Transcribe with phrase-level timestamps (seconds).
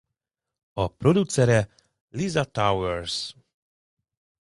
[0.83, 1.59] A producere
[2.11, 3.35] Lisa Towers.